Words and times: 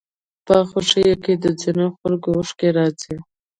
په 0.45 0.55
خوښيو 0.69 1.15
کې 1.23 1.33
د 1.43 1.45
ځينو 1.61 1.85
خلکو 1.99 2.29
اوښکې 2.37 2.69
راځي. 2.77 3.15